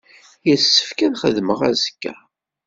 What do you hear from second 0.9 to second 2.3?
ad xedmeɣ azekka.